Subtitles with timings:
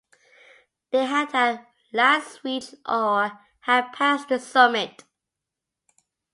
[0.89, 5.03] They had at last reached, or had passed, the summit.